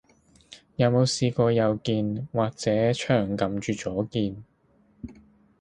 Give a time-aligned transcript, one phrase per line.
[0.77, 4.43] 有冇試過右鍵，或者長撳住左鍵？